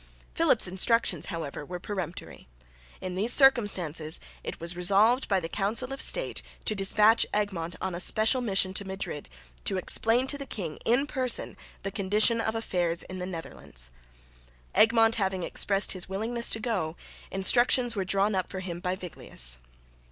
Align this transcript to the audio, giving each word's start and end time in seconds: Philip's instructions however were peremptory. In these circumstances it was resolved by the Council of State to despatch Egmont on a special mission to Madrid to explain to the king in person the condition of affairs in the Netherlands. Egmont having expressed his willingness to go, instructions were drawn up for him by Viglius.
Philip's 0.33 0.67
instructions 0.67 1.27
however 1.27 1.63
were 1.63 1.79
peremptory. 1.79 2.47
In 3.01 3.13
these 3.13 3.31
circumstances 3.31 4.19
it 4.43 4.59
was 4.59 4.75
resolved 4.75 5.27
by 5.27 5.39
the 5.39 5.47
Council 5.47 5.93
of 5.93 6.01
State 6.01 6.41
to 6.65 6.73
despatch 6.73 7.23
Egmont 7.31 7.75
on 7.79 7.93
a 7.93 7.99
special 7.99 8.41
mission 8.41 8.73
to 8.73 8.83
Madrid 8.83 9.29
to 9.63 9.77
explain 9.77 10.25
to 10.25 10.39
the 10.39 10.45
king 10.47 10.77
in 10.85 11.05
person 11.05 11.55
the 11.83 11.91
condition 11.91 12.41
of 12.41 12.55
affairs 12.55 13.03
in 13.03 13.19
the 13.19 13.27
Netherlands. 13.27 13.91
Egmont 14.73 15.17
having 15.17 15.43
expressed 15.43 15.91
his 15.91 16.09
willingness 16.09 16.49
to 16.49 16.59
go, 16.59 16.97
instructions 17.29 17.95
were 17.95 18.03
drawn 18.03 18.33
up 18.33 18.49
for 18.49 18.61
him 18.61 18.79
by 18.79 18.95
Viglius. 18.95 19.59